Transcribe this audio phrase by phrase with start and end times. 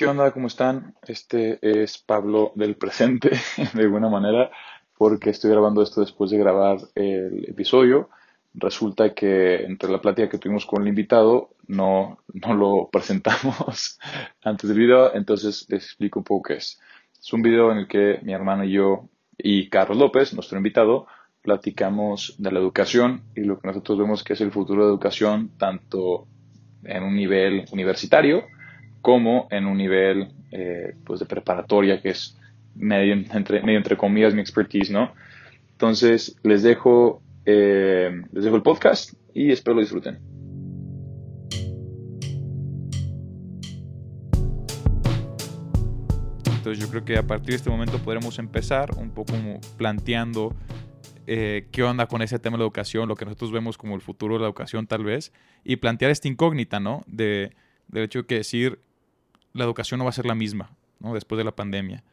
[0.00, 0.30] ¿Qué onda?
[0.30, 0.94] ¿Cómo están?
[1.06, 3.32] Este es Pablo del presente,
[3.74, 4.50] de alguna manera,
[4.96, 8.08] porque estoy grabando esto después de grabar el episodio.
[8.54, 13.98] Resulta que entre la plática que tuvimos con el invitado no, no lo presentamos
[14.42, 16.80] antes del video, entonces les explico un poco qué es.
[17.20, 21.08] Es un video en el que mi hermano y yo y Carlos López, nuestro invitado,
[21.42, 25.50] platicamos de la educación y lo que nosotros vemos que es el futuro de educación
[25.58, 26.26] tanto
[26.84, 28.44] en un nivel universitario,
[29.00, 32.36] como en un nivel eh, pues de preparatoria, que es
[32.74, 35.12] medio entre, medio entre comillas mi expertise, ¿no?
[35.72, 40.18] Entonces, les dejo, eh, les dejo el podcast y espero lo disfruten.
[46.60, 49.32] Entonces yo creo que a partir de este momento podremos empezar un poco
[49.78, 50.54] planteando
[51.26, 54.02] eh, qué onda con ese tema de la educación, lo que nosotros vemos como el
[54.02, 55.32] futuro de la educación tal vez,
[55.64, 57.00] y plantear esta incógnita, ¿no?
[57.06, 57.52] De,
[57.88, 58.80] del hecho que decir,
[59.52, 60.70] la educación no va a ser la misma.
[61.00, 62.04] Después de la pandemia.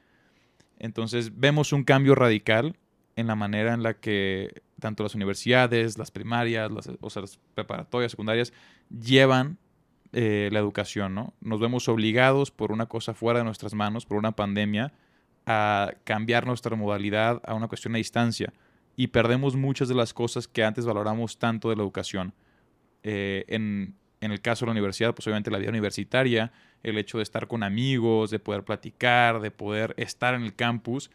[0.80, 2.78] Entonces vemos un cambio radical
[3.18, 7.40] en la manera en la que tanto las universidades, las primarias, las, o sea, las
[7.54, 8.54] preparatorias, secundarias,
[8.90, 9.58] llevan
[10.14, 11.34] eh, la educación, ¿no?
[11.42, 14.94] Nos vemos obligados por una cosa fuera de nuestras manos, por una pandemia,
[15.46, 18.54] a cambiar nuestra modalidad a una cuestión a distancia
[18.96, 22.34] y perdemos muchas de las cosas que antes valoramos tanto de la educación.
[23.04, 26.52] Eh, en, en el caso de la universidad, pues obviamente la vida universitaria,
[26.84, 31.12] el hecho de estar con amigos, de poder platicar, de poder estar en el campus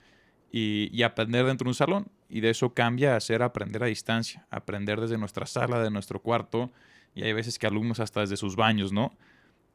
[0.52, 2.08] y, aprender dentro de un salón.
[2.28, 6.20] Y de eso cambia a ser aprender a distancia, aprender desde nuestra sala, de nuestro
[6.20, 6.70] cuarto.
[7.14, 9.16] Y hay veces que alumnos hasta desde sus baños, ¿no?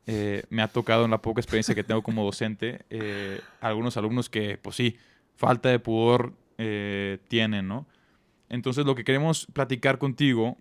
[0.07, 4.29] Eh, me ha tocado en la poca experiencia que tengo como docente, eh, algunos alumnos
[4.29, 4.95] que, pues sí,
[5.35, 7.85] falta de pudor eh, tienen, ¿no?
[8.49, 10.57] Entonces lo que queremos platicar contigo,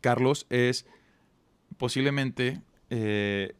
[0.00, 0.86] Carlos, es
[1.84, 3.54] posiblemente, eh,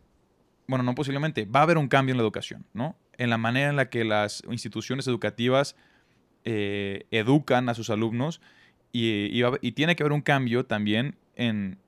[0.67, 2.97] bueno, no posiblemente, va a haber un cambio en la educación, ¿no?
[3.19, 5.77] En la manera en la que las instituciones educativas
[6.47, 8.41] eh, educan a sus alumnos
[8.93, 11.79] y, tiene que haber un cambio también en,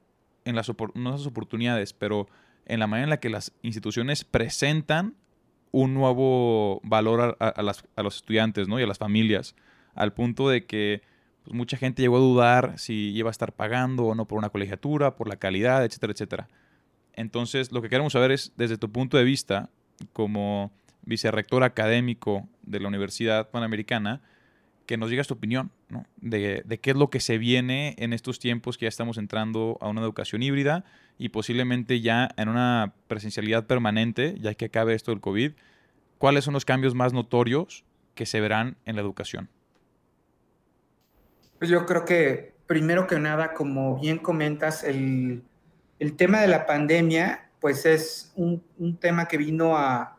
[0.44, 2.28] las, oportunidades, pero
[2.66, 5.14] en la manera en la que las instituciones presentan
[5.72, 8.78] un nuevo valor a, a los estudiantes ¿no?
[8.78, 9.54] y a las familias,
[9.94, 11.00] al punto de que
[11.46, 14.48] pues mucha gente llegó a dudar si iba a estar pagando o no por una
[14.48, 16.48] colegiatura, por la calidad, etcétera, etcétera.
[17.12, 19.70] Entonces, lo que queremos saber es, desde tu punto de vista,
[20.12, 24.22] como vicerrector académico de la Universidad Panamericana,
[24.86, 25.70] que nos digas tu opinión
[26.16, 29.78] de, de, qué es lo que se viene en estos tiempos que ya estamos entrando
[29.80, 30.84] a una educación híbrida
[31.16, 35.52] y posiblemente ya en una presencialidad permanente, ya que acabe esto del COVID.
[36.18, 37.84] ¿Cuáles son los cambios más notorios
[38.16, 39.48] que se verán en la educación?
[41.58, 45.42] Pues yo creo que primero que nada, como bien comentas, el,
[46.16, 48.62] tema de la pandemia, pues es un,
[49.00, 50.18] tema que vino a,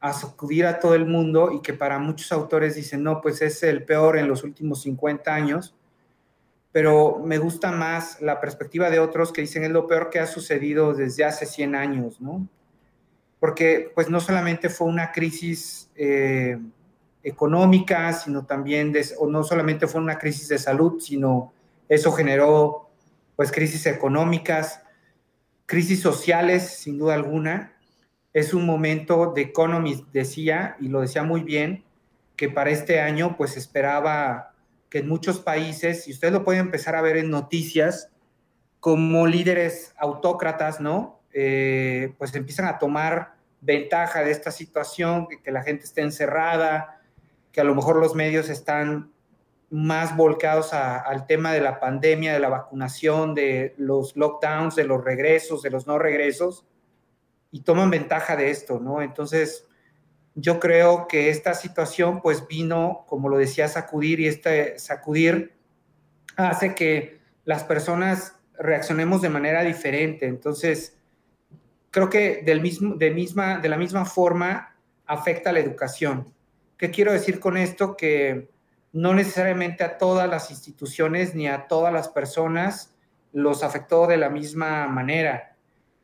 [0.00, 3.62] a, sacudir a todo el mundo y que para muchos autores dicen, no, pues es
[3.62, 5.74] el peor en los últimos 50 años,
[6.70, 10.26] pero me gusta más la perspectiva de otros que dicen es lo peor que ha
[10.26, 12.46] sucedido desde hace 100 años, ¿no?
[13.40, 15.90] Porque pues no solamente fue una crisis...
[15.96, 16.58] Eh,
[17.22, 21.52] económica, sino también, o no solamente fue una crisis de salud, sino
[21.88, 22.90] eso generó
[23.36, 24.82] pues crisis económicas,
[25.66, 27.72] crisis sociales, sin duda alguna.
[28.32, 31.84] Es un momento, de Economist decía, y lo decía muy bien,
[32.36, 34.54] que para este año pues esperaba
[34.90, 38.10] que en muchos países, y ustedes lo pueden empezar a ver en noticias,
[38.80, 41.20] como líderes autócratas, ¿no?
[41.32, 46.97] Eh, pues empiezan a tomar ventaja de esta situación, que, que la gente esté encerrada,
[47.58, 49.10] que a lo mejor los medios están
[49.68, 55.02] más volcados al tema de la pandemia, de la vacunación, de los lockdowns, de los
[55.02, 56.68] regresos, de los no regresos,
[57.50, 59.02] y toman ventaja de esto, ¿no?
[59.02, 59.66] Entonces,
[60.36, 65.58] yo creo que esta situación pues vino, como lo decía, sacudir y este sacudir
[66.36, 70.26] hace que las personas reaccionemos de manera diferente.
[70.26, 70.96] Entonces,
[71.90, 74.76] creo que del mismo, de, misma, de la misma forma
[75.06, 76.37] afecta a la educación.
[76.78, 77.96] ¿Qué quiero decir con esto?
[77.96, 78.50] Que
[78.92, 82.94] no necesariamente a todas las instituciones ni a todas las personas
[83.32, 85.56] los afectó de la misma manera.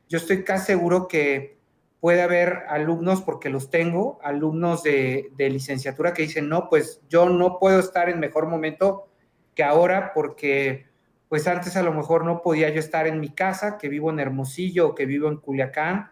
[0.08, 1.58] Yo estoy casi seguro que
[2.00, 7.58] puede haber alumnos, porque los tengo, alumnos de, licenciatura que dicen, no, pues yo no
[7.58, 9.08] puedo estar en mejor momento
[9.54, 10.86] que ahora porque
[11.28, 14.20] pues antes a lo mejor no podía yo estar en mi casa, que vivo en
[14.20, 16.10] Hermosillo o que vivo en Culiacán,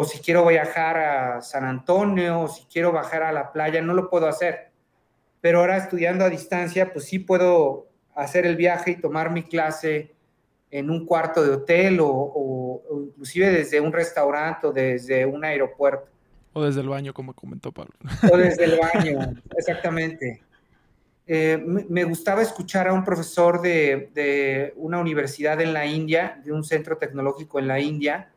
[0.00, 3.94] o si quiero viajar a San Antonio, o si quiero bajar a la playa, no
[3.94, 4.70] lo puedo hacer.
[5.40, 10.14] Pero ahora estudiando a distancia, pues sí puedo hacer el viaje y tomar mi clase
[10.70, 16.06] en un cuarto de hotel o, inclusive desde un restaurante o desde un aeropuerto.
[16.52, 17.94] O desde el baño, como comentó Pablo.
[18.30, 20.44] O desde el baño, exactamente.
[21.26, 26.62] Eh, me gustaba escuchar a un profesor de, una universidad en la India, de un
[26.62, 28.30] centro tecnológico en la India,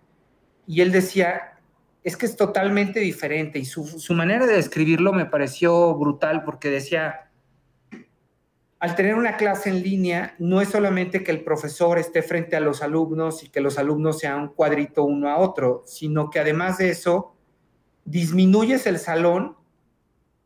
[0.67, 1.57] y él decía,
[2.03, 7.29] es que es totalmente diferente, y su, manera de describirlo me pareció brutal, porque decía,
[8.79, 12.59] al tener una clase en línea, no es solamente que el profesor esté frente a
[12.59, 16.79] los alumnos y que los alumnos sean un cuadrito uno a otro, sino que además
[16.79, 17.35] de eso,
[18.05, 19.55] disminuyes el salón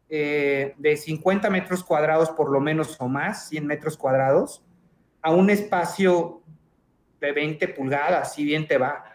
[0.10, 4.64] eh, de 50 metros cuadrados por lo menos o más, 100 metros cuadrados,
[5.22, 6.44] a un espacio
[7.20, 9.15] de 20 pulgadas, si bien te va.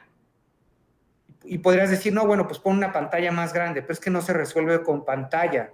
[1.45, 4.21] Y podrías decir, no, bueno, pues pon una pantalla más grande, pero es que no
[4.21, 5.73] se resuelve con pantalla.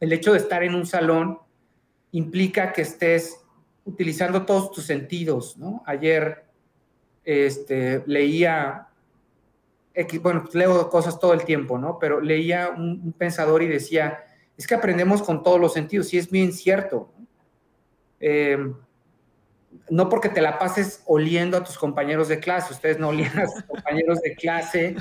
[0.00, 1.38] El hecho de estar en un salón
[2.10, 3.40] implica que estés
[3.84, 5.82] utilizando todos tus sentidos, ¿no?
[5.86, 6.44] Ayer
[7.24, 8.88] este, leía,
[10.20, 11.98] bueno, pues leo cosas todo el tiempo, ¿no?
[11.98, 14.24] Pero leía un pensador y decía,
[14.56, 17.12] es que aprendemos con todos los sentidos y es bien cierto.
[18.20, 18.72] Eh,
[19.90, 23.46] no porque te la pases oliendo a tus compañeros de clase, ustedes no olían a
[23.46, 24.96] sus compañeros de clase,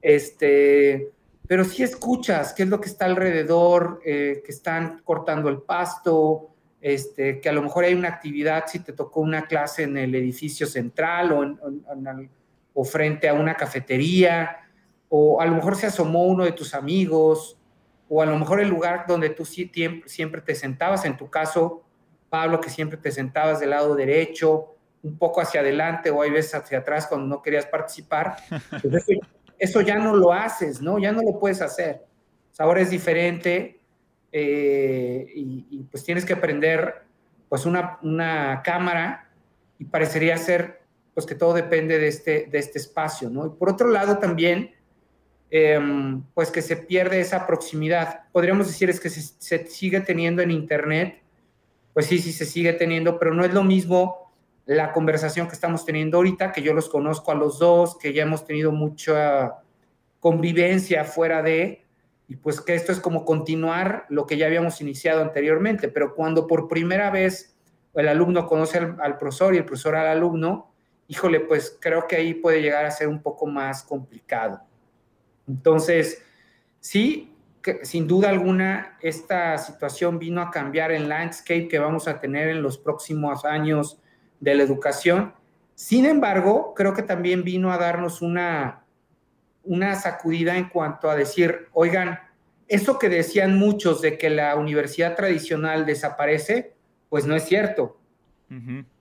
[0.00, 1.10] este,
[1.46, 6.50] pero sí escuchas qué es lo que está alrededor, eh, que están cortando el pasto,
[6.80, 10.14] este, que a lo mejor hay una actividad, si te tocó una clase en el
[10.14, 11.58] edificio central o,
[12.74, 14.58] o frente a una cafetería,
[15.08, 17.58] o a lo mejor se asomó uno de tus amigos,
[18.08, 21.83] o a lo mejor el lugar donde tú siempre te sentabas, en tu caso,
[22.34, 26.56] Pablo, que siempre te sentabas del lado derecho, un poco hacia adelante o hay veces
[26.56, 28.36] hacia atrás cuando no querías participar,
[28.82, 29.06] pues
[29.56, 30.98] eso, ya no lo haces, ¿no?
[30.98, 32.04] Ya no lo puedes hacer.
[32.58, 33.78] ahora es diferente
[34.32, 37.04] eh, y, pues tienes que aprender
[37.48, 39.30] pues una, una cámara
[39.78, 40.82] y parecería ser
[41.14, 43.46] pues que todo depende de este, de este espacio, ¿no?
[43.46, 44.74] Y por otro lado también,
[45.56, 48.22] Em, pues que se pierde esa proximidad.
[48.32, 51.22] Podríamos decir es que se, sigue teniendo en Internet,
[51.94, 54.32] pues sí, sí se sigue teniendo, pero no es lo mismo
[54.66, 58.24] la conversación que estamos teniendo ahorita, que yo los conozco a los dos, que ya
[58.24, 59.54] hemos tenido mucha
[60.20, 61.84] convivencia fuera de,
[62.28, 66.46] y pues que esto es como continuar lo que ya habíamos iniciado anteriormente, pero cuando
[66.46, 67.56] por primera vez
[67.94, 70.74] el alumno conoce al, al profesor y el profesor al alumno,
[71.06, 74.62] híjole, pues creo que ahí puede llegar a ser un poco más complicado.
[75.46, 76.22] Entonces,
[76.80, 77.33] sí,
[77.82, 82.62] sin duda alguna, esta situación vino a cambiar el landscape que vamos a tener en
[82.62, 84.00] los próximos años
[84.40, 85.34] de la educación.
[85.74, 88.84] Sin embargo, creo que también vino a darnos una,
[89.64, 92.18] una sacudida en cuanto a decir, oigan,
[92.68, 96.74] eso que decían muchos de que la universidad tradicional desaparece,
[97.08, 97.98] pues no es cierto.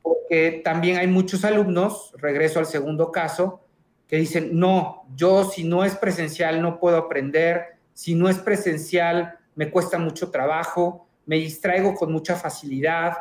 [0.02, 3.62] Porque también hay muchos alumnos, regreso al segundo caso,
[4.08, 9.40] que dicen, no, yo si no es presencial no puedo aprender, si no es presencial
[9.56, 13.14] me cuesta mucho trabajo, me distraigo con mucha facilidad,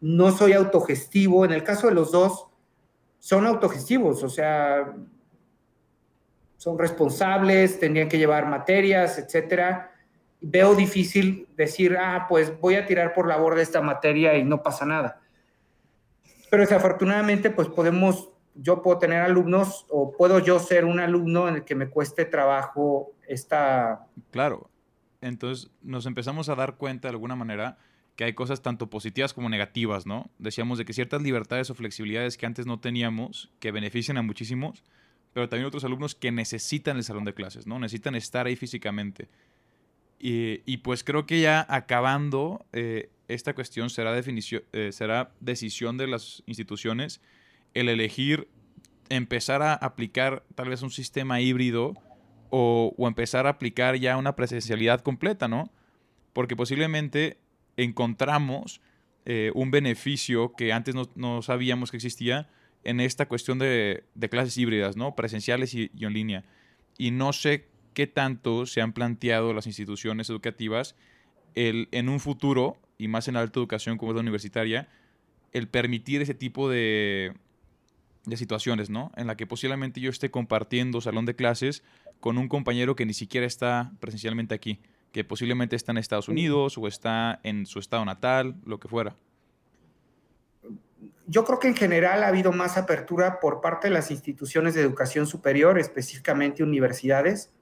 [0.00, 1.44] no soy autogestivo.
[1.44, 2.46] En el caso de los dos,
[3.18, 4.94] son autogestivos, o sea,
[6.56, 9.92] son responsables, tendrían que llevar materias, etcétera.
[10.40, 14.62] Veo difícil decir, ah, pues voy a tirar por la borda esta materia y no
[14.62, 15.20] pasa nada.
[16.50, 21.56] Pero desafortunadamente, pues podemos yo puedo tener alumnos o puedo yo ser un alumno en
[21.56, 24.06] el que me cueste trabajo esta...
[24.30, 24.70] Claro,
[25.20, 27.78] entonces nos empezamos a dar cuenta de alguna manera
[28.16, 30.30] que hay cosas tanto positivas como negativas, ¿no?
[30.38, 34.82] Decíamos de que ciertas libertades o flexibilidades que antes no teníamos, que benefician a muchísimos,
[35.34, 37.78] pero también otros alumnos que necesitan el salón de clases, ¿no?
[37.78, 39.28] Necesitan estar ahí físicamente.
[40.18, 46.42] Y, pues creo que ya acabando eh, esta cuestión será, eh, será decisión de las
[46.46, 47.20] instituciones
[47.74, 48.48] el elegir
[49.08, 51.94] empezar a aplicar tal vez un sistema híbrido
[52.50, 55.70] o, empezar a aplicar ya una presencialidad completa, ¿no?
[56.32, 57.38] Porque posiblemente
[57.76, 58.80] encontramos
[59.24, 62.48] eh, un beneficio que antes no, sabíamos que existía
[62.84, 65.16] en esta cuestión de, clases híbridas, ¿no?
[65.16, 66.44] Presenciales y, y en línea.
[66.98, 70.94] Y no sé qué tanto se han planteado las instituciones educativas
[71.56, 74.88] el, en un futuro, y más en la alta educación como es la universitaria,
[75.52, 77.32] el permitir ese tipo de,
[78.26, 79.12] de situaciones, ¿no?
[79.16, 81.82] En la que posiblemente yo esté compartiendo salón de clases
[82.20, 84.80] con un compañero que ni siquiera está presencialmente aquí,
[85.12, 89.14] que posiblemente está en Estados Unidos o está en su estado natal, lo que fuera.
[91.28, 94.82] Yo creo que en general ha habido más apertura por parte de las instituciones de
[94.82, 97.52] educación superior, específicamente universidades.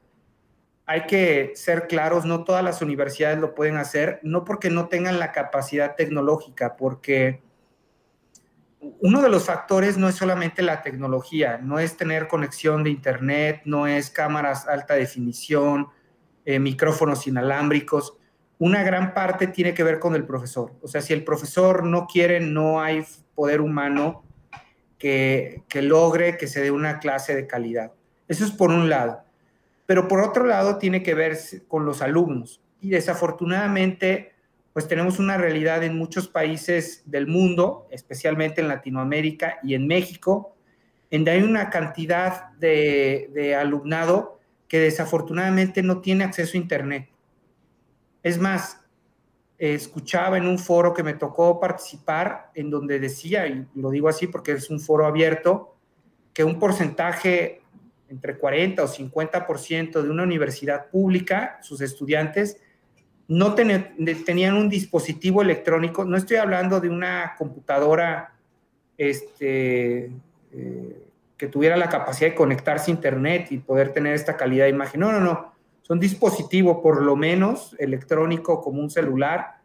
[0.86, 5.18] Hay que ser claros, no todas las universidades lo pueden hacer, no porque no tengan
[5.18, 7.42] la capacidad tecnológica, porque
[9.00, 13.62] uno de los factores no es solamente la tecnología, no es tener conexión de internet,
[13.64, 15.88] no es cámaras alta definición,
[16.44, 18.16] eh, micrófonos inalámbricos.
[18.58, 20.72] Una gran parte tiene que ver con el profesor.
[20.82, 24.24] O sea, si el profesor no quiere, no hay poder humano
[24.98, 27.92] que, que logre que se dé una clase de calidad.
[28.28, 29.22] Eso es por un lado.
[29.86, 31.36] Pero por otro lado, tiene que ver
[31.68, 32.62] con los alumnos.
[32.80, 34.33] Y desafortunadamente,
[34.74, 40.56] pues tenemos una realidad en muchos países del mundo, especialmente en Latinoamérica y en México,
[41.10, 47.08] en donde hay una cantidad de, de alumnado que desafortunadamente no tiene acceso a Internet.
[48.24, 48.84] Es más,
[49.58, 54.26] escuchaba en un foro que me tocó participar, en donde decía, y lo digo así
[54.26, 55.76] porque es un foro abierto,
[56.32, 57.62] que un porcentaje
[58.08, 62.60] entre 40 o 50% de una universidad pública, sus estudiantes,
[63.28, 68.34] no tenían un dispositivo electrónico, no estoy hablando de una computadora
[68.98, 70.10] este,
[70.52, 71.02] eh,
[71.36, 75.00] que tuviera la capacidad de conectarse a Internet y poder tener esta calidad de imagen.
[75.00, 75.54] No, no, no.
[75.82, 79.58] Son dispositivo, por lo menos electrónico, como un celular,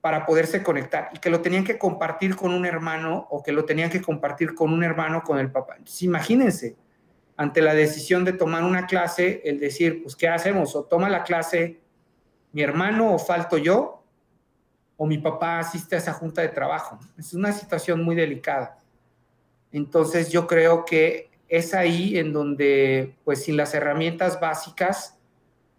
[0.00, 3.64] para poderse conectar y que lo tenían que compartir con un hermano o que lo
[3.64, 5.74] tenían que compartir con un hermano con el papá.
[5.78, 6.76] Entonces, imagínense,
[7.36, 10.76] ante la decisión de tomar una clase, el decir, pues, ¿qué hacemos?
[10.76, 11.80] O toma la clase
[12.56, 14.02] mi hermano o falto yo,
[14.96, 16.98] o mi papá asiste a esa junta de trabajo.
[17.18, 18.78] Es una situación muy delicada.
[19.72, 25.18] Entonces yo creo que es ahí en donde, pues sin las herramientas básicas,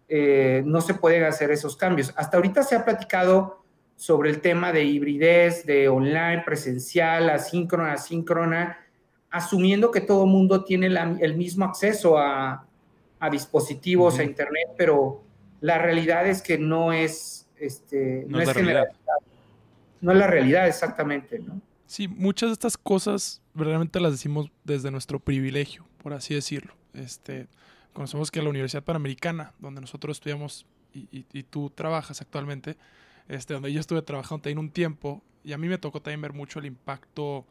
[0.08, 2.14] eh, no se pueden hacer esos cambios.
[2.16, 3.64] Hasta ahorita se ha platicado
[3.96, 8.78] sobre el tema de hibridez, de online, presencial, asíncrona, asíncrona,
[9.30, 12.64] asumiendo que todo el mundo tiene el mismo acceso a,
[13.32, 15.26] dispositivos, a Internet, pero
[15.60, 18.48] la realidad es que no es, este, no, es,
[20.00, 21.60] No es la realidad exactamente, ¿no?
[21.86, 26.74] Sí, muchas de estas cosas realmente las decimos desde nuestro privilegio, por así decirlo.
[26.92, 27.48] Este,
[27.92, 32.76] conocemos que la Universidad Panamericana, donde nosotros estudiamos y, y, tú trabajas actualmente,
[33.28, 36.32] este, donde yo estuve trabajando también un tiempo, y a mí me tocó también ver
[36.32, 37.46] mucho el impacto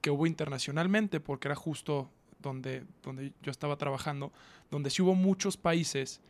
[0.00, 2.10] que hubo internacionalmente, porque era justo
[2.40, 4.32] donde, donde yo estaba trabajando,
[4.70, 6.20] donde sí hubo muchos países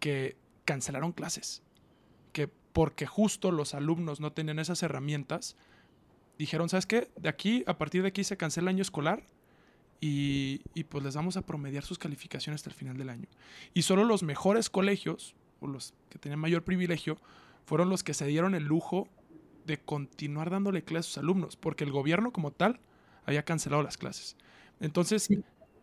[0.00, 1.62] que cancelaron clases,
[2.32, 5.56] que porque justo los alumnos no tenían esas herramientas,
[6.38, 7.10] dijeron, ¿sabes qué?
[7.16, 9.22] De aquí, a partir de aquí se cancela el año escolar
[10.00, 13.28] y, pues les vamos a promediar sus calificaciones hasta el final del año.
[13.74, 17.18] Y solo los mejores colegios, o los que tenían mayor privilegio,
[17.66, 19.08] fueron los que se dieron el lujo
[19.66, 22.80] de continuar dándole clases a sus alumnos, porque el gobierno como tal
[23.26, 24.36] había cancelado las clases.
[24.80, 25.28] Entonces,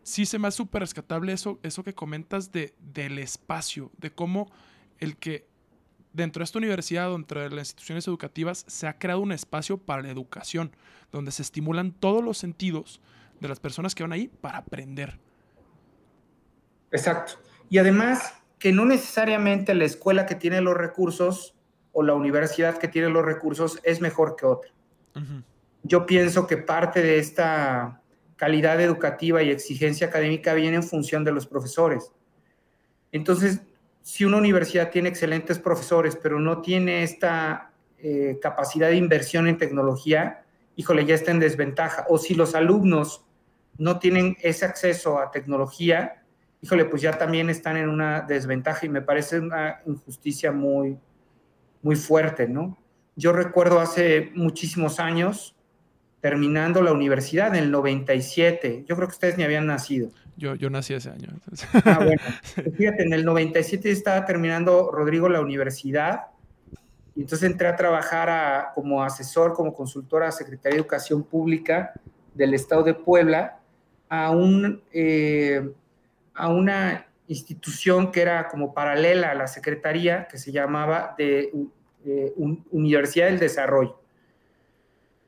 [0.08, 4.50] se me hace súper rescatable eso, eso que comentas de, del espacio, de cómo
[5.00, 5.48] el que
[6.14, 10.02] dentro de esta universidad, dentro de las instituciones educativas, se ha creado un espacio para
[10.02, 10.72] la educación,
[11.12, 13.02] donde se estimulan todos los sentidos
[13.42, 15.20] de las personas que van ahí para aprender.
[16.92, 17.34] Exacto.
[17.70, 21.54] Y además, que no necesariamente la escuela que tiene los recursos
[21.92, 24.72] o la universidad que tiene los recursos es mejor que otra.
[25.84, 28.02] Yo pienso que parte de esta
[28.38, 32.12] calidad educativa y exigencia académica viene en función de los profesores.
[33.12, 33.62] Entonces,
[34.04, 39.58] si una universidad tiene excelentes profesores, pero no tiene esta eh, capacidad de inversión en
[39.58, 40.46] tecnología,
[40.78, 42.06] híjole, ya está en desventaja.
[42.08, 43.26] O si los alumnos
[43.78, 46.24] no tienen ese acceso a tecnología,
[46.62, 50.98] híjole, pues ya también están en una desventaja y me parece una injusticia muy,
[51.82, 52.78] muy fuerte, ¿no?
[53.16, 55.57] Yo recuerdo hace muchísimos años,
[56.22, 60.10] terminando la universidad en el 97, yo creo que ustedes ni habían nacido.
[60.36, 61.30] Yo, yo nací ese año.
[61.86, 62.22] Ah, bueno.
[62.56, 66.28] Pues fíjate, en el 97 estaba terminando Rodrigo la universidad
[67.16, 71.94] y entonces entré a trabajar como asesor, como consultora a Secretaría de Educación Pública
[72.36, 73.60] del Estado de Puebla
[74.10, 75.68] a, un, eh,
[76.36, 81.52] a una institución que era como paralela a la Secretaría, que se llamaba de,
[82.06, 82.34] eh,
[82.72, 84.00] Universidad del Desarrollo.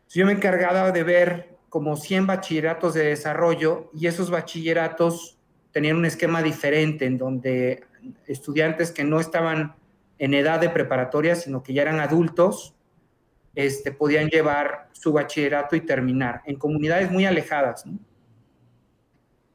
[0.09, 5.37] Yo me encargaba de ver como 100 bachilleratos de desarrollo y esos bachilleratos
[5.71, 7.83] tenían un esquema diferente en donde
[8.25, 9.75] estudiantes que no estaban
[10.17, 12.75] en edad de preparatoria, sino que ya eran adultos,
[13.53, 17.85] este, podían llevar su bachillerato y terminar en comunidades muy alejadas.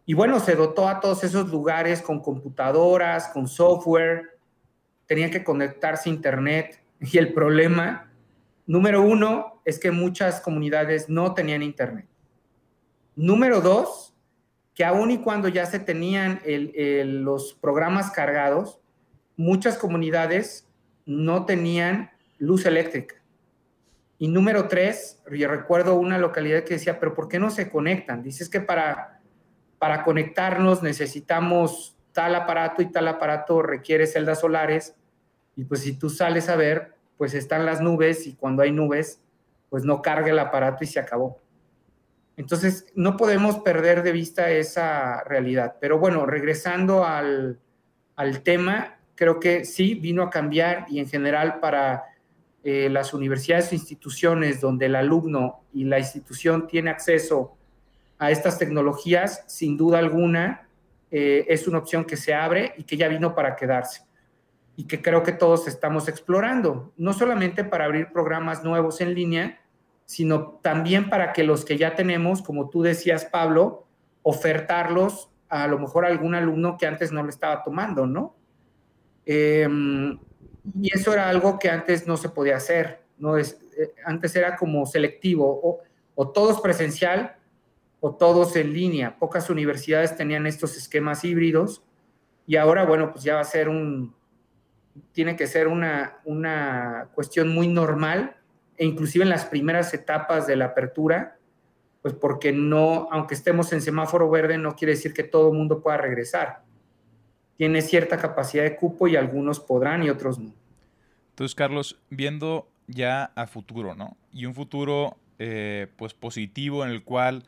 [0.07, 4.39] Y bueno, se dotó a todos esos lugares con computadoras, con software,
[5.07, 8.11] tenían que conectarse a Internet y el problema
[8.67, 12.07] Número uno es que muchas comunidades no tenían internet.
[13.17, 14.15] Número dos,
[14.75, 18.81] que aun y cuando ya se tenían los programas cargados,
[19.37, 20.69] muchas comunidades
[21.07, 23.17] no tenían luz eléctrica.
[24.19, 28.23] Y número tres, yo recuerdo una localidad que decía, pero ¿por qué no se conectan?
[28.23, 29.21] Dices que para,
[29.79, 34.95] para conectarnos necesitamos tal aparato y tal aparato requiere celdas solares
[35.57, 39.21] y pues si tú sales a ver, pues están las nubes y cuando hay nubes,
[39.75, 41.43] pues no carga el aparato y se acabó.
[42.37, 45.79] Entonces, no podemos perder de vista esa realidad.
[45.81, 47.59] Pero bueno, regresando al,
[48.15, 52.05] al tema, creo que sí, vino a cambiar y en general para
[52.63, 57.57] eh, las universidades e instituciones donde el alumno y la institución tiene acceso
[58.21, 60.69] a estas tecnologías, sin duda alguna,
[61.11, 64.03] eh, es una opción que se abre y que ya vino para quedarse
[64.77, 69.61] y que creo que todos estamos explorando, no solamente para abrir programas nuevos en línea,
[70.07, 73.87] sino también para que los que ya tenemos, como tú decías, Pablo,
[74.23, 78.37] ofertarlos a, lo mejor a algún alumno que antes no lo estaba tomando, ¿no?
[79.27, 80.19] Em,
[80.81, 83.37] y eso era algo que antes no se podía hacer, ¿no?
[83.37, 85.81] Es, eh, antes era como selectivo, o,
[86.15, 87.37] o todos presencial
[88.01, 89.19] o todos en línea.
[89.19, 91.83] Pocas universidades tenían estos esquemas híbridos
[92.47, 94.15] y ahora, bueno, pues ya va a ser un,
[95.13, 98.37] tiene que ser una, una cuestión muy normal
[98.77, 101.39] e inclusive en las primeras etapas de la apertura,
[102.03, 105.81] pues porque no, aunque estemos en semáforo verde, no quiere decir que todo el mundo
[105.83, 106.63] pueda regresar.
[107.57, 110.53] Tiene cierta capacidad de cupo y algunos podrán y otros no.
[111.31, 114.17] Entonces, Carlos, viendo ya a futuro, ¿no?
[114.33, 117.45] Y un futuro, eh, pues, positivo en el cual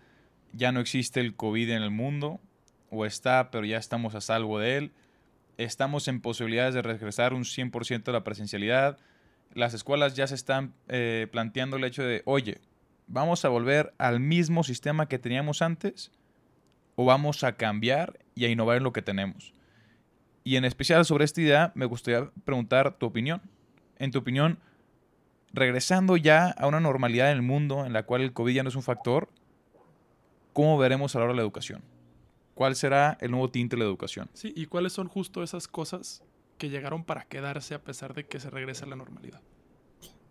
[0.52, 2.40] ya no existe el COVID en el mundo,
[2.90, 4.92] o está, pero ya estamos a salvo de él.
[5.58, 8.98] Estamos en posibilidades de regresar un 100% de la presencialidad
[9.54, 12.60] las escuelas ya se están eh, planteando el hecho de, oye,
[13.06, 16.12] ¿vamos a volver al mismo sistema que teníamos antes?
[16.94, 19.54] ¿O vamos a cambiar y a innovar en lo que tenemos?
[20.44, 23.42] Y en especial sobre esta idea, me gustaría preguntar tu opinión.
[23.98, 24.58] En tu opinión,
[25.52, 28.68] regresando ya a una normalidad en el mundo en la cual el COVID ya no
[28.68, 29.28] es un factor,
[30.52, 31.82] ¿cómo veremos ahora la educación?
[32.54, 34.30] ¿Cuál será el nuevo tinte de la educación?
[34.34, 36.22] Sí, y cuáles son justo esas cosas
[36.56, 39.40] que llegaron para quedarse a pesar de que se regrese a la normalidad?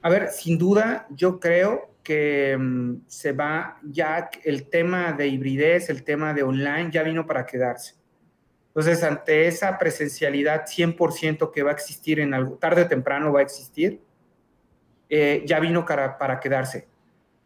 [0.02, 5.90] A ver, sin duda, yo creo que mm, se va ya el tema de hibridez,
[5.90, 7.96] el tema de online, ya vino para quedarse.
[8.68, 13.40] Entonces, ante esa presencialidad 100% que va a existir en algo, tarde o temprano va
[13.40, 14.02] a existir,
[15.10, 16.88] eh, ya vino para, para quedarse.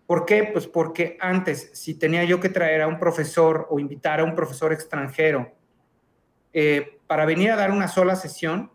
[0.10, 0.49] ¿Por qué?
[0.51, 4.34] Pues porque antes, si tenía yo que traer a un profesor o invitar a un
[4.34, 5.51] profesor extranjero
[6.51, 8.71] eh, para venir a dar una sola sesión,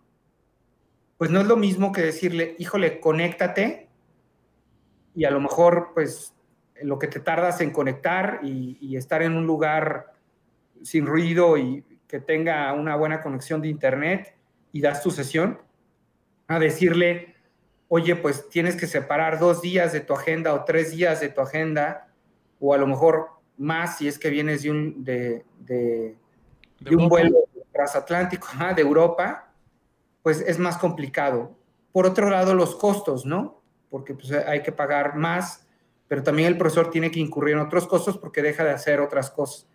[1.24, 3.88] pues no es lo mismo que decirle, híjole, conéctate
[5.14, 6.34] y a lo mejor, pues,
[6.82, 10.12] lo que te tardas en conectar y, estar en un lugar
[10.82, 14.34] sin ruido y que tenga una buena conexión de internet
[14.70, 15.62] y das tu sesión,
[16.46, 17.36] a decirle,
[17.88, 21.40] oye, pues tienes que separar dos días de tu agenda o tres días de tu
[21.40, 22.08] agenda,
[22.60, 26.16] o a lo mejor más si es que vienes de un, de, de
[26.94, 27.38] un vuelo
[27.72, 29.43] transatlántico de Europa,
[30.24, 31.54] pues es más complicado.
[31.92, 33.60] Por otro lado, los costos, ¿no?
[33.90, 35.68] Porque pues, hay que pagar más,
[36.08, 39.30] pero también el profesor tiene que incurrir en otros costos porque deja de hacer otras
[39.30, 39.68] cosas.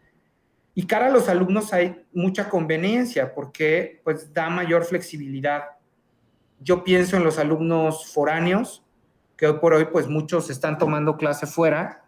[0.74, 5.66] Y cara a los alumnos hay mucha conveniencia porque pues da mayor flexibilidad.
[6.60, 8.84] Yo pienso en los alumnos foráneos,
[9.38, 12.06] que hoy por hoy pues muchos están tomando clase fuera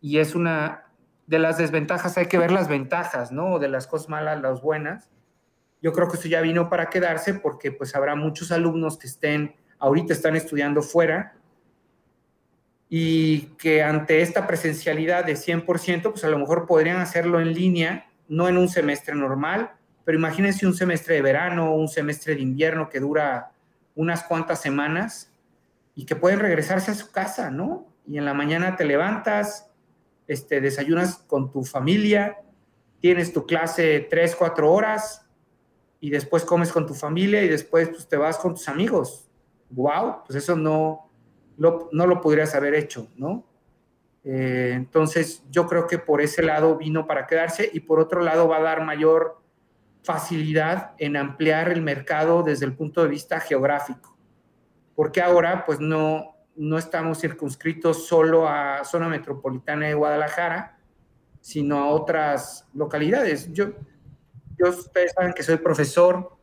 [0.00, 0.86] y es una
[1.26, 3.58] de las desventajas, hay que ver las ventajas, ¿no?
[3.58, 5.10] De las cosas malas, las buenas.
[5.82, 9.56] Yo creo que esto ya vino para quedarse porque pues habrá muchos alumnos que estén,
[9.78, 11.34] ahorita están estudiando fuera
[12.88, 18.06] y que ante esta presencialidad de 100%, pues a lo mejor podrían hacerlo en línea,
[18.28, 19.72] no en un semestre normal,
[20.04, 23.52] pero imagínense un semestre de verano, un semestre de invierno que dura
[23.96, 25.32] unas cuantas semanas
[25.94, 27.88] y que pueden regresarse a su casa, ¿no?
[28.06, 29.68] Y en la mañana te levantas,
[30.28, 32.38] este, desayunas con tu familia,
[33.00, 35.25] tienes tu clase tres, cuatro horas,
[36.06, 39.28] y después comes con tu familia y después pues, te vas con tus amigos.
[39.70, 40.22] ¡Wow!
[40.24, 41.10] Pues eso no
[41.56, 43.44] lo, no lo podrías haber hecho, ¿no?
[44.22, 48.46] Eh, entonces yo creo que por ese lado vino para quedarse y por otro lado
[48.46, 49.42] va a dar mayor
[50.04, 54.16] facilidad en ampliar el mercado desde el punto de vista geográfico.
[54.94, 60.78] Porque ahora pues no, no estamos circunscritos solo a zona metropolitana de Guadalajara,
[61.40, 63.52] sino a otras localidades.
[63.52, 63.72] Yo,
[64.58, 66.36] yo, ustedes saben que soy profesor,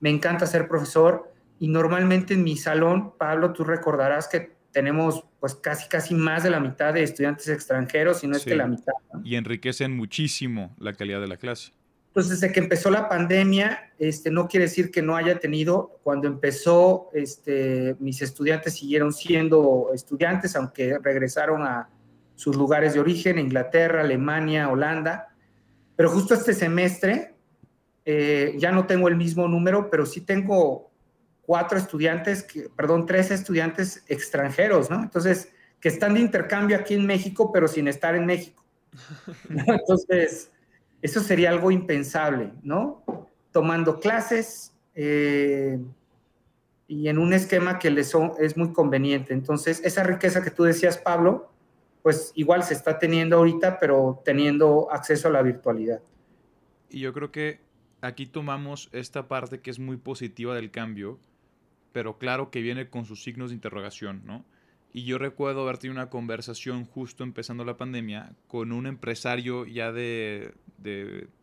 [0.00, 5.54] me encanta ser profesor y normalmente en mi salón, Pablo, tú recordarás que tenemos pues
[5.54, 8.92] casi casi más de la mitad de estudiantes extranjeros, si no es que la mitad.
[9.24, 11.72] Y enriquecen muchísimo la calidad de la clase.
[12.12, 16.26] Pues desde que empezó la pandemia, este, no quiere decir que no haya tenido, cuando
[16.26, 21.88] empezó, este, mis estudiantes siguieron siendo estudiantes, aunque regresaron a
[22.34, 25.28] sus lugares de origen, Inglaterra, Alemania, Holanda,
[25.96, 27.34] pero justo este semestre
[28.10, 30.90] eh, ya no tengo el mismo número, pero sí tengo
[31.42, 35.02] cuatro estudiantes, que, perdón, tres estudiantes extranjeros, ¿no?
[35.02, 38.64] Entonces, que están de intercambio aquí en México, pero sin estar en México.
[39.66, 40.50] Entonces,
[41.02, 43.04] eso sería algo impensable, ¿no?
[43.52, 45.78] Tomando clases eh,
[46.86, 49.34] y en un esquema que les es muy conveniente.
[49.34, 51.52] Entonces, esa riqueza que tú decías, Pablo,
[52.02, 56.00] pues igual se está teniendo ahorita, pero teniendo acceso a la virtualidad.
[56.88, 57.67] Y yo creo que
[58.00, 61.18] aquí tomamos esta parte que es muy positiva del cambio,
[61.92, 64.44] pero claro que viene con sus signos de interrogación, ¿no?
[64.92, 69.92] Y yo recuerdo haber tenido una conversación justo empezando la pandemia con un empresario ya
[69.92, 70.54] de,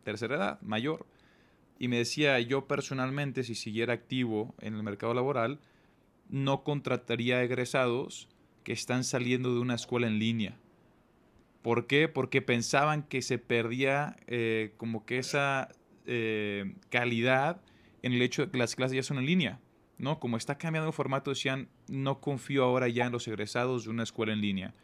[0.02, 1.06] tercera edad, mayor.
[1.78, 5.60] Y me decía, yo personalmente, si siguiera activo en el mercado laboral,
[6.28, 8.28] no contrataría egresados
[8.64, 10.56] que están saliendo de una escuela en línea.
[11.62, 12.08] ¿Por qué?
[12.08, 15.68] Porque pensaban que se perdía eh, como que esa
[16.06, 17.60] eh, calidad
[18.02, 19.60] en el hecho de que las clases ya son en línea.
[19.98, 20.20] ¿no?
[20.20, 24.02] Como está cambiando el formato, decían, no confío ahora ya en los egresados de una
[24.02, 24.74] escuela en línea.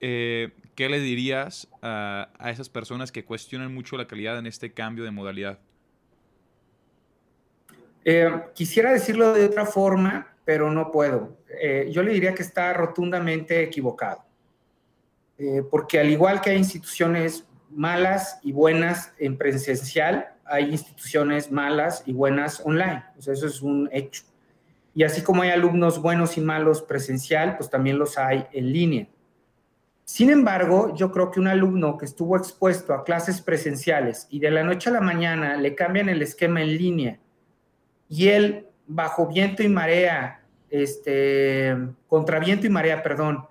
[0.00, 5.04] Eh, ¿Qué le dirías a, esas personas que cuestionan mucho la calidad en este cambio
[5.04, 5.58] de modalidad?
[8.04, 11.36] Eh, quisiera decirlo de otra forma, pero no puedo.
[11.90, 14.24] Yo le diría que está rotundamente equivocado.
[15.70, 22.12] porque al igual que hay instituciones malas y buenas en presencial, hay instituciones malas y
[22.12, 23.04] buenas online.
[23.18, 24.22] eso es un hecho.
[24.94, 29.06] Y así como hay alumnos buenos y malos presencial, pues también los hay en línea.
[30.04, 34.50] Sin embargo, yo creo que un alumno que estuvo expuesto a clases presenciales y de
[34.50, 37.18] la noche a la mañana le cambian el esquema en línea
[38.08, 41.76] y él bajo viento y marea, este,
[42.08, 43.46] contra viento y marea, perdón,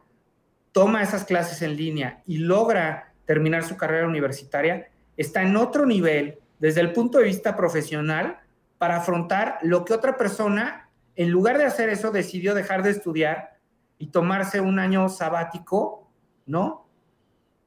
[0.74, 6.40] toma esas clases en línea y logra terminar su carrera universitaria, está en otro nivel
[6.60, 8.40] desde el punto de vista profesional
[8.78, 13.58] para afrontar lo que otra persona en lugar de hacer eso, decidió dejar de estudiar
[13.98, 16.10] y tomarse un año sabático,
[16.46, 16.88] ¿no?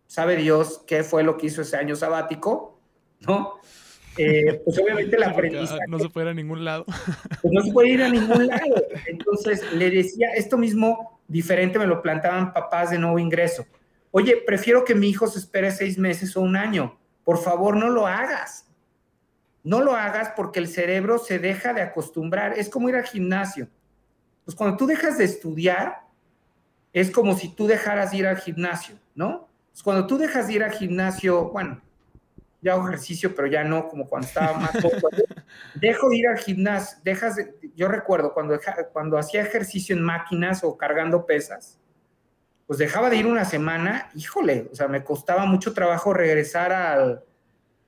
[0.06, 2.80] ¿Sabe Dios qué fue lo que hizo ese año sabático?
[3.20, 3.56] ¿No?
[4.16, 5.82] Eh, pues obviamente la aprendizaje.
[5.86, 6.86] No se puede ir a ningún lado.
[7.42, 8.74] Pues no se puede ir a ningún lado.
[9.06, 13.66] Entonces le decía, esto mismo diferente me lo plantaban papás de nuevo ingreso.
[14.12, 16.98] Oye, prefiero que mi hijo se espere seis meses o un año.
[17.22, 18.66] Por favor, no lo hagas.
[19.64, 22.58] No lo hagas porque el cerebro se deja de acostumbrar.
[22.58, 23.68] Es como ir al gimnasio.
[24.44, 26.00] Pues cuando tú dejas de estudiar,
[26.92, 29.48] es como si tú dejaras de ir al gimnasio, ¿no?
[29.70, 31.80] Pues cuando tú dejas de ir al gimnasio, bueno,
[32.60, 35.08] ya hago ejercicio, pero ya no como cuando estaba más poco.
[35.74, 38.58] Dejo de ir al gimnasio, dejas de, yo recuerdo cuando,
[38.92, 41.80] cuando hacía ejercicio en máquinas o cargando pesas,
[42.66, 47.24] pues dejaba de ir una semana, híjole, o sea, me costaba mucho trabajo regresar al,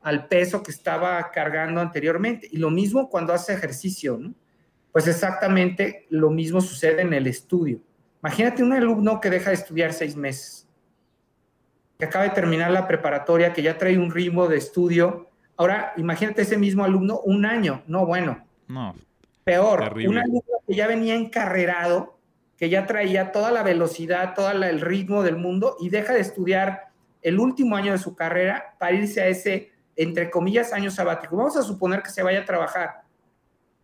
[0.05, 2.47] al peso que estaba cargando anteriormente.
[2.53, 4.35] Y lo mismo cuando hace ejercicio, ¿no?
[4.93, 7.81] Pues exactamente lo mismo sucede en el estudio.
[8.23, 10.69] Imagínate un alumno que deja de estudiar seis meses,
[11.99, 15.31] que acaba de terminar la preparatoria, que ya trae un ritmo de estudio.
[15.57, 17.83] Ahora, imagínate ese mismo alumno un año.
[17.87, 18.47] No, bueno.
[18.69, 18.95] No.
[19.43, 19.95] Peor.
[20.07, 22.19] Un alumno que ya venía encarrerado,
[22.59, 26.89] que ya traía toda la velocidad, todo el ritmo del mundo y deja de estudiar
[27.23, 31.37] el último año de su carrera para irse a ese entre comillas, año sabático.
[31.37, 33.03] Vamos a suponer que se vaya a trabajar.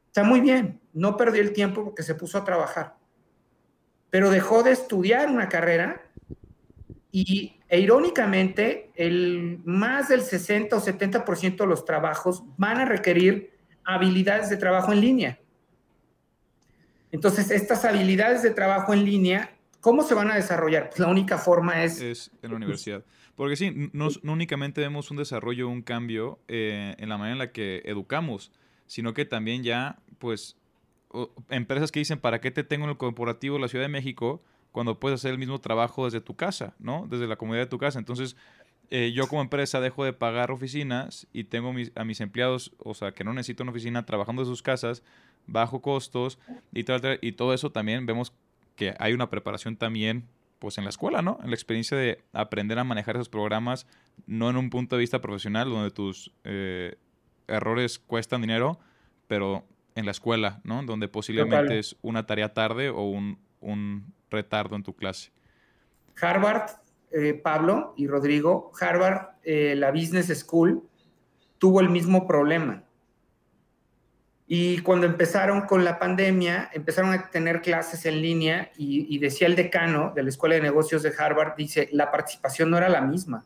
[0.07, 2.97] Está muy bien, no perdió el tiempo porque se puso a trabajar.
[4.11, 6.03] Pero dejó de estudiar una carrera
[7.13, 13.57] y e irónicamente, el, más del 60 o 70% de los trabajos van a requerir
[13.85, 15.39] habilidades de trabajo en línea.
[17.13, 20.89] Entonces, estas habilidades de trabajo en línea, ¿cómo se van a desarrollar?
[20.91, 22.01] Pues la única forma es...
[22.01, 23.05] Es en la universidad.
[23.41, 27.53] Porque sí, no, únicamente vemos un desarrollo, un cambio eh, en la manera en la
[27.53, 28.53] que educamos,
[28.87, 30.59] sino que también ya, pues,
[31.49, 34.43] empresas que dicen, ¿para qué te tengo en el corporativo de la Ciudad de México
[34.73, 37.07] cuando puedes hacer el mismo trabajo desde tu casa, ¿no?
[37.09, 37.99] Desde la comunidad de tu casa.
[37.99, 38.37] Entonces,
[38.91, 43.13] eh, yo como empresa dejo de pagar oficinas y tengo a mis empleados, o sea,
[43.13, 45.03] que no necesito una oficina, trabajando de sus casas,
[45.47, 46.39] bajo costos
[46.75, 48.35] y todo, y todo eso también vemos
[48.77, 50.29] que hay una preparación también
[50.61, 51.39] pues en la escuela, ¿no?
[51.43, 53.87] En la experiencia de aprender a manejar esos programas,
[54.27, 56.97] no en un punto de vista profesional donde tus eh,
[57.49, 58.79] errores cuestan dinero,
[59.27, 59.65] pero
[59.97, 60.83] en la escuela, ¿no?
[60.85, 63.39] Donde posiblemente es una tarea tarde o un,
[64.31, 65.33] retardo en tu clase.
[66.21, 66.71] Harvard,
[67.11, 70.83] eh, Pablo y Rodrigo, Harvard, eh, la Business School,
[71.59, 72.85] tuvo el mismo problema.
[74.53, 79.55] Y cuando empezaron con la pandemia, empezaron a tener clases en línea y, decía el
[79.55, 83.45] decano de la Escuela de Negocios de Harvard, dice, la participación no era la misma.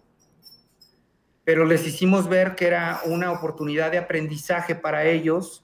[1.45, 5.63] pero les hicimos ver que era una oportunidad de aprendizaje para ellos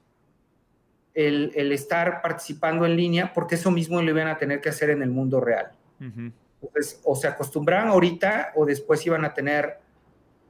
[1.14, 5.02] el, estar participando en línea, porque eso mismo lo iban a tener que hacer en
[5.02, 5.72] el mundo real.
[5.98, 9.78] Entonces, o se acostumbraban ahorita o después iban a tener,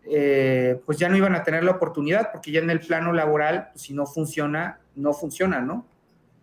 [0.05, 3.69] eh, pues ya no iban a tener la oportunidad, porque ya en el plano laboral,
[3.71, 5.87] pues, si no funciona, no funciona, ¿no?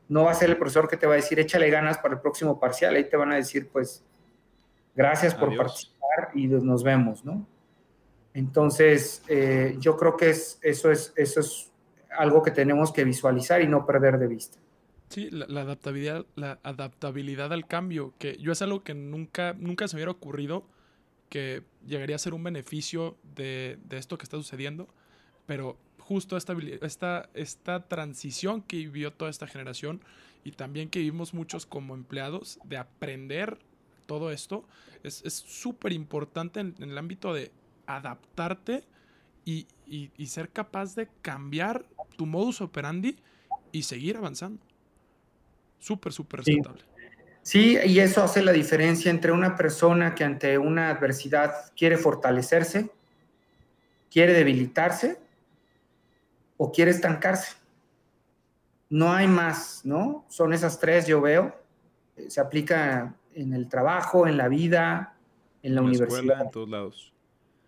[0.10, 2.22] No va a ser el profesor que te va a decir, échale ganas para el
[2.22, 4.04] próximo parcial, ahí te van a decir, pues,
[4.96, 7.46] gracias por participar y nos vemos, ¿no?
[8.34, 11.72] Entonces, eh, yo creo que es, eso, es, eso es
[12.18, 14.58] algo que tenemos que visualizar y no perder de vista.
[15.10, 19.96] Sí, la, adaptabilidad, la adaptabilidad al cambio, que yo es algo que nunca, nunca se
[19.96, 20.66] me hubiera ocurrido
[21.30, 24.88] que llegaría a ser un beneficio de, esto que está sucediendo,
[25.46, 30.00] pero justo esta, esta, esta transición que vivió toda esta generación
[30.46, 33.58] y también que vivimos muchos como empleados de aprender
[34.06, 34.63] todo esto,
[35.04, 37.52] es súper importante en, el ámbito de
[37.88, 38.86] adaptarte
[39.43, 39.67] y,
[40.28, 43.17] ser capaz de cambiar tu modus operandi
[43.74, 44.62] y seguir avanzando.
[45.80, 46.84] Súper, súper respetable.
[47.41, 47.78] Sí.
[47.86, 52.89] y eso hace la diferencia entre una persona que ante una adversidad quiere fortalecerse,
[54.10, 55.27] quiere debilitarse
[56.58, 57.56] o quiere estancarse.
[58.89, 60.26] No hay más, ¿no?
[60.28, 61.56] Son esas tres, yo veo.
[62.28, 65.15] Se aplica en el trabajo, en la vida,
[65.62, 66.41] en la, universidad.
[66.41, 67.13] en todos lados.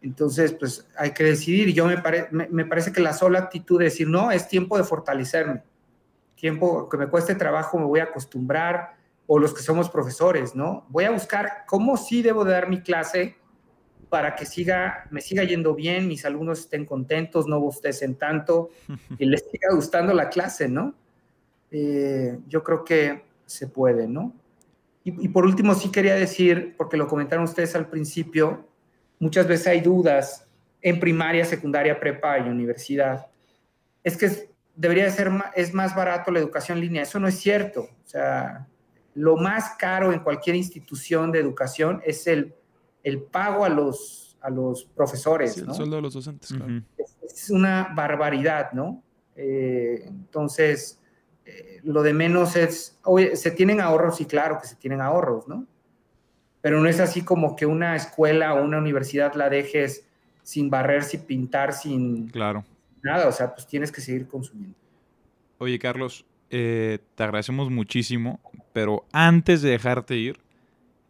[0.01, 1.69] Entonces, pues hay que decidir.
[1.69, 4.83] Y yo me, me, parece que la sola actitud de decir, no, es tiempo de
[4.83, 5.63] fortalecerme.
[6.35, 8.97] Tiempo que me cueste trabajo, me voy a acostumbrar.
[9.27, 10.85] O los que somos profesores, ¿no?
[10.89, 13.37] Voy a buscar cómo sí debo de dar mi clase
[14.09, 18.69] para que siga, me siga yendo bien, mis alumnos estén contentos, no bostecen tanto
[19.19, 20.95] y les siga gustando la clase, ¿no?
[21.71, 24.33] Eh, yo creo que se puede, ¿no?
[25.03, 28.67] Y, y, por último, sí quería decir, porque lo comentaron ustedes al principio,
[29.19, 30.45] muchas veces hay dudas
[30.81, 33.27] en primaria, secundaria, prepa y universidad.
[34.03, 37.03] Es que debería ser es más barato la educación en línea.
[37.03, 37.81] Eso no es cierto.
[37.81, 38.67] O sea,
[39.13, 42.55] lo más caro en cualquier institución de educación es el,
[43.03, 45.57] el pago a los, a los profesores.
[45.57, 46.83] el sueldo de los docentes, claro.
[46.97, 49.03] es, una barbaridad, ¿no?
[49.35, 50.99] Eh, entonces,
[51.45, 55.47] eh, lo de menos es, oye, se tienen ahorros y claro que se tienen ahorros,
[55.47, 55.65] ¿no?
[56.61, 60.05] pero no es así como que una escuela o una universidad la dejes
[60.43, 62.65] sin barrer, sin pintar, sin claro.
[63.01, 64.75] nada, o sea, pues tienes que seguir consumiendo.
[65.59, 68.39] Oye, Carlos, eh, te agradecemos muchísimo,
[68.73, 70.39] pero antes de dejarte ir,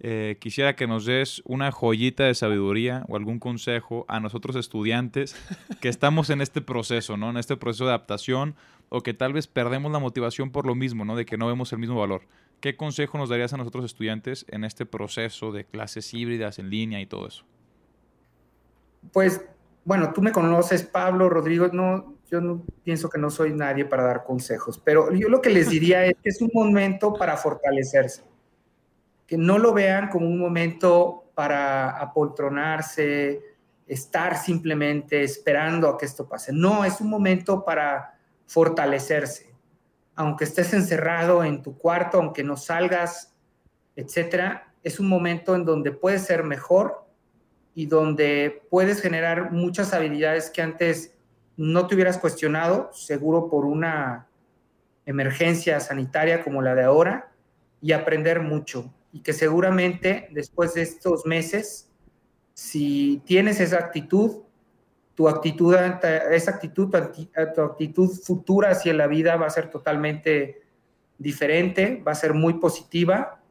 [0.01, 5.35] eh, quisiera que nos des una joyita de sabiduría o algún consejo a nosotros estudiantes
[5.81, 7.29] que estamos en este proceso, ¿no?
[7.29, 8.55] En este proceso de adaptación
[8.89, 11.15] o que tal vez perdemos la motivación por lo mismo, ¿no?
[11.15, 12.21] De que no vemos el mismo valor.
[12.59, 16.99] ¿Qué consejo nos darías a nosotros estudiantes en este proceso de clases híbridas en línea
[16.99, 17.45] y todo eso?
[19.13, 19.41] Pues,
[19.85, 24.03] bueno, tú me conoces, Pablo, Rodrigo, no, yo no pienso que no soy nadie para
[24.03, 28.23] dar consejos, pero yo lo que les diría es que es un momento para fortalecerse,
[29.29, 33.41] que no lo vean como un momento para apoltronarse,
[33.85, 36.51] estar simplemente esperando a que esto pase.
[36.51, 39.49] No, es un momento para fortalecerse
[40.19, 43.33] aunque estés encerrado en tu cuarto, aunque no salgas,
[43.95, 47.05] etcétera, es un momento en donde puedes ser mejor
[47.73, 51.15] y donde puedes generar muchas habilidades que antes
[51.55, 54.27] no te hubieras cuestionado, seguro por una
[55.05, 57.31] emergencia sanitaria como la de ahora,
[57.81, 58.93] y aprender mucho.
[59.11, 61.89] Y que seguramente después de estos meses,
[62.53, 64.43] si tienes esa actitud,
[65.15, 66.89] tu actitud, esa actitud,
[67.55, 70.61] tu actitud futura hacia la vida va a ser totalmente
[71.17, 73.41] diferente, va a ser muy positiva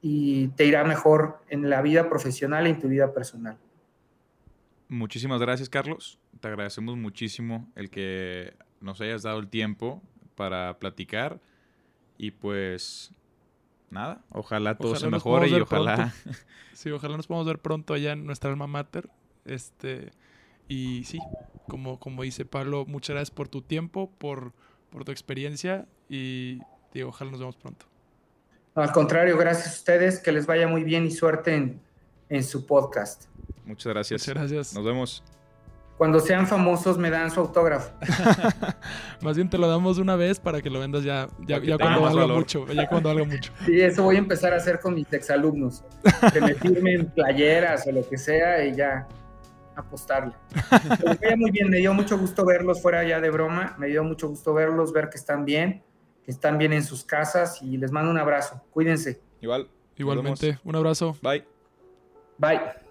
[0.00, 3.58] y te irá mejor en la vida profesional y en tu vida personal.
[4.88, 6.18] Muchísimas gracias, Carlos.
[6.40, 10.02] Te agradecemos muchísimo el que nos hayas dado el tiempo
[10.34, 11.40] para platicar
[12.16, 13.12] y pues
[13.90, 16.14] nada, ojalá todo se mejore y ojalá...
[16.72, 19.10] Sí, ojalá nos podamos ver pronto allá en nuestra alma mater.
[19.44, 20.12] Este,
[20.66, 21.18] y sí,
[21.68, 24.54] como, como dice Pablo, muchas gracias por tu tiempo, por,
[24.88, 26.58] por tu experiencia y
[26.94, 27.84] digo, ojalá nos vemos pronto.
[28.74, 31.80] Al contrario, gracias a ustedes, que les vaya muy bien y suerte en,
[32.30, 33.24] en su podcast.
[33.66, 34.22] Muchas gracias.
[34.22, 34.74] Muchas gracias.
[34.74, 35.22] Nos vemos.
[36.00, 37.92] Cuando sean famosos me dan su autógrafo.
[39.20, 42.00] Más bien te lo damos una vez para que lo vendas ya, ya, ya cuando
[42.00, 42.66] valga mucho.
[42.68, 43.52] Ya cuando valga mucho.
[43.66, 45.84] Sí, eso voy a empezar a hacer con mis exalumnos.
[46.32, 49.06] Que me firmen playeras o lo que sea y ya
[49.76, 50.32] apostarle.
[51.36, 54.54] muy bien, me dio mucho gusto verlos fuera ya de broma, me dio mucho gusto
[54.54, 55.82] verlos, ver que están bien,
[56.24, 58.64] que están bien en sus casas y les mando un abrazo.
[58.70, 59.20] Cuídense.
[59.42, 59.68] Igual.
[59.98, 61.14] Igualmente, un abrazo.
[61.20, 61.44] Bye.
[62.38, 62.89] Bye.